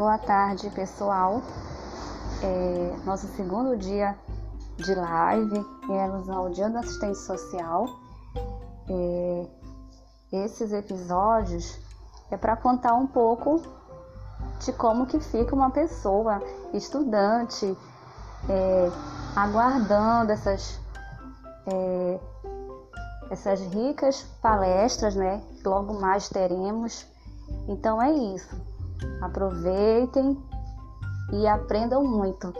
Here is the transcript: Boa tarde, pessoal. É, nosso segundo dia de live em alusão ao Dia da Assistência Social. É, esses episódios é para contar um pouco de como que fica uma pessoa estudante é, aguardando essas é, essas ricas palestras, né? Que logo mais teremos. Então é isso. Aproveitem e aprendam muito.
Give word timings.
Boa 0.00 0.16
tarde, 0.16 0.70
pessoal. 0.70 1.42
É, 2.42 2.96
nosso 3.04 3.26
segundo 3.36 3.76
dia 3.76 4.16
de 4.78 4.94
live 4.94 5.62
em 5.90 6.02
alusão 6.02 6.38
ao 6.38 6.48
Dia 6.48 6.70
da 6.70 6.80
Assistência 6.80 7.36
Social. 7.36 7.84
É, 8.88 9.46
esses 10.32 10.72
episódios 10.72 11.78
é 12.30 12.38
para 12.38 12.56
contar 12.56 12.94
um 12.94 13.06
pouco 13.06 13.60
de 14.64 14.72
como 14.72 15.04
que 15.04 15.20
fica 15.20 15.54
uma 15.54 15.70
pessoa 15.70 16.42
estudante 16.72 17.76
é, 18.48 18.90
aguardando 19.36 20.32
essas 20.32 20.80
é, 21.66 22.20
essas 23.30 23.60
ricas 23.60 24.22
palestras, 24.40 25.14
né? 25.14 25.42
Que 25.58 25.68
logo 25.68 26.00
mais 26.00 26.30
teremos. 26.30 27.06
Então 27.68 28.00
é 28.00 28.10
isso. 28.10 28.69
Aproveitem 29.20 30.36
e 31.32 31.46
aprendam 31.46 32.04
muito. 32.04 32.52